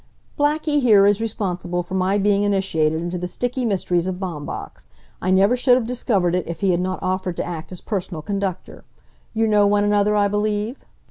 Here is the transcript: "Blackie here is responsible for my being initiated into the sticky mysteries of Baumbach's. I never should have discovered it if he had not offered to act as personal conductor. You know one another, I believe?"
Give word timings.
"Blackie 0.35 0.81
here 0.81 1.05
is 1.05 1.21
responsible 1.21 1.83
for 1.83 1.93
my 1.93 2.17
being 2.17 2.41
initiated 2.41 2.99
into 2.99 3.19
the 3.19 3.27
sticky 3.27 3.65
mysteries 3.65 4.07
of 4.07 4.15
Baumbach's. 4.19 4.89
I 5.21 5.29
never 5.29 5.55
should 5.55 5.75
have 5.75 5.85
discovered 5.85 6.33
it 6.33 6.47
if 6.47 6.61
he 6.61 6.71
had 6.71 6.81
not 6.81 6.97
offered 7.03 7.37
to 7.37 7.43
act 7.45 7.71
as 7.71 7.81
personal 7.81 8.23
conductor. 8.23 8.83
You 9.35 9.45
know 9.47 9.67
one 9.67 9.83
another, 9.83 10.15
I 10.15 10.27
believe?" 10.27 10.83